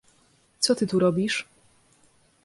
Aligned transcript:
"Co 0.59 0.75
ty 0.75 0.87
tu 0.87 0.99
robisz?" 0.99 1.45